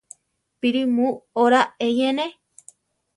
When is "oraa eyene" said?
1.43-2.25